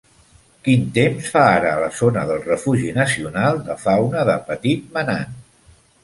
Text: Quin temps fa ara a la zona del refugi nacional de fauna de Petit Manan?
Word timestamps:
Quin 0.67 0.85
temps 0.93 1.27
fa 1.33 1.41
ara 1.57 1.73
a 1.73 1.81
la 1.83 1.89
zona 1.97 2.23
del 2.29 2.41
refugi 2.51 2.89
nacional 2.95 3.61
de 3.67 3.75
fauna 3.83 4.23
de 4.31 4.39
Petit 4.49 4.89
Manan? 4.97 5.37